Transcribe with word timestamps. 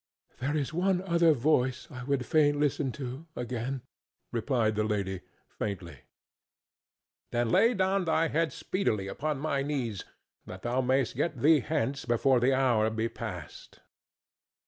"There 0.39 0.57
is 0.57 0.73
one 0.73 1.03
other 1.03 1.31
voice 1.31 1.87
I 1.91 2.03
would 2.05 2.25
fain 2.25 2.59
listen 2.59 2.91
to 2.93 3.27
again," 3.35 3.83
replied 4.31 4.73
the 4.73 4.83
lady, 4.83 5.21
faintly. 5.47 5.99
"Then 7.29 7.51
lay 7.51 7.75
down 7.75 8.05
thy 8.05 8.29
head 8.29 8.51
speedily 8.51 9.07
upon 9.07 9.37
my 9.37 9.61
knees, 9.61 10.03
that 10.47 10.63
thou 10.63 10.81
mayst 10.81 11.15
get 11.15 11.37
thee 11.43 11.59
hence 11.59 12.05
before 12.05 12.39
the 12.39 12.51
hour 12.51 12.89
be 12.89 13.09
past." 13.09 13.81